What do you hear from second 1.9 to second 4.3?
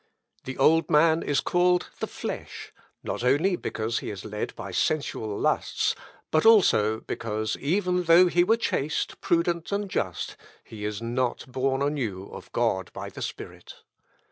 the flesh, not only because he is